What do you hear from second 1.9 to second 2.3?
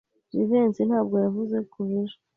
ejo.